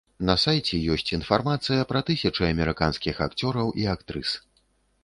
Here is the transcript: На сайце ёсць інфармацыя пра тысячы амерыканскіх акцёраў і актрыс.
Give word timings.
На 0.27 0.35
сайце 0.43 0.79
ёсць 0.95 1.13
інфармацыя 1.17 1.85
пра 1.91 2.01
тысячы 2.09 2.43
амерыканскіх 2.51 3.21
акцёраў 3.29 3.73
і 3.85 3.89
актрыс. 3.97 4.37